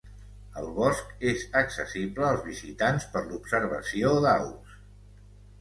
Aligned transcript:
El 0.61 0.69
bosc 0.77 1.11
és 1.31 1.43
accessible 1.61 2.25
als 2.29 2.41
visitants 2.47 3.07
per 3.13 3.23
l'observació 3.29 4.19
d'aus. 4.25 4.77